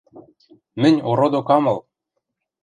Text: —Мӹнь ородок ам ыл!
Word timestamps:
—Мӹнь 0.81 0.99
ородок 1.11 1.49
ам 1.55 1.63
ыл! 1.71 1.79